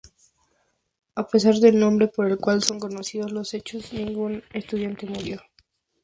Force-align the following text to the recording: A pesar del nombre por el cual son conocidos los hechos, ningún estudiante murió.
A 1.13 1.27
pesar 1.27 1.53
del 1.57 1.77
nombre 1.79 2.07
por 2.07 2.25
el 2.25 2.37
cual 2.39 2.63
son 2.63 2.79
conocidos 2.79 3.31
los 3.31 3.53
hechos, 3.53 3.93
ningún 3.93 4.43
estudiante 4.51 5.05
murió. 5.05 5.39